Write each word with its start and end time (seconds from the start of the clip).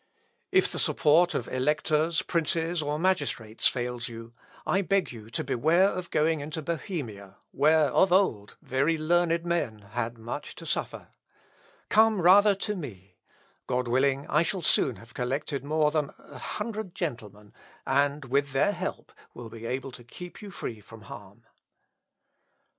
If 0.51 0.67
the 0.67 0.79
support 0.79 1.35
of 1.35 1.47
electors, 1.47 2.23
princes, 2.23 2.81
or 2.81 2.97
magistrates 2.97 3.67
fails 3.67 4.07
you, 4.07 4.33
I 4.65 4.81
beg 4.81 5.11
you 5.11 5.29
to 5.29 5.43
beware 5.43 5.89
of 5.89 6.09
going 6.09 6.39
into 6.39 6.63
Bohemia, 6.63 7.35
where, 7.51 7.89
of 7.91 8.11
old, 8.11 8.57
very 8.63 8.97
learned 8.97 9.45
men 9.45 9.89
had 9.91 10.17
much 10.17 10.55
to 10.55 10.65
suffer; 10.65 11.09
come 11.89 12.19
rather 12.19 12.55
to 12.55 12.75
me; 12.75 13.17
God 13.67 13.87
willing, 13.87 14.25
I 14.25 14.41
shall 14.41 14.63
soon 14.63 14.95
have 14.95 15.13
collected 15.13 15.63
more 15.63 15.91
than 15.91 16.09
a 16.17 16.39
hundred 16.39 16.95
gentlemen, 16.95 17.53
and 17.85 18.25
with 18.25 18.53
their 18.53 18.71
help, 18.71 19.11
will 19.35 19.51
be 19.51 19.67
able 19.67 19.91
to 19.91 20.03
keep 20.03 20.41
you 20.41 20.49
free 20.49 20.79
from 20.81 21.01
harm." 21.03 21.43